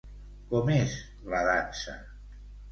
Com 0.53 0.71
és 0.77 0.95
la 1.35 1.45
dansa? 1.51 1.97